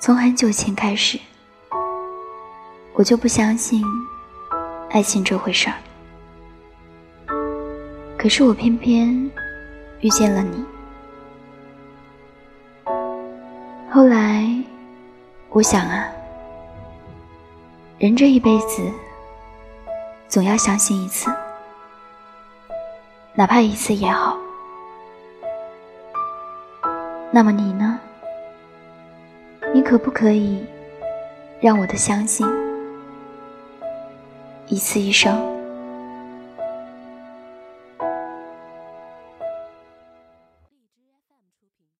[0.00, 1.20] 从很久前开始，
[2.94, 3.84] 我就不相信
[4.88, 5.76] 爱情这回事儿。
[8.16, 9.30] 可是我偏偏
[10.00, 10.64] 遇见了你。
[13.90, 14.50] 后来，
[15.50, 16.08] 我想啊，
[17.98, 18.90] 人这一辈子
[20.28, 21.30] 总要相信一次，
[23.34, 24.34] 哪怕一次也好。
[27.30, 28.00] 那么你呢？
[29.72, 30.64] 你可不可以
[31.60, 32.44] 让我的相信
[34.66, 35.59] 一次一生？